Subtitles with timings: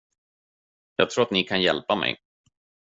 [0.95, 2.19] Jag tror att ni kan hjälpa mig.